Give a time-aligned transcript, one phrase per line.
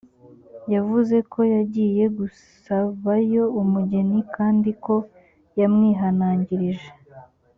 [0.73, 4.95] yavuze ko yagiye gusabayo umugeni kandi ko
[5.59, 6.89] yamwihanangirije